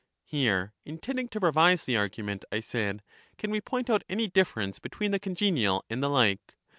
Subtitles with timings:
[0.01, 3.03] v^\ Here, intending to revise the argument, I said:
[3.37, 6.55] Can we point out any difference between the con genial and the like?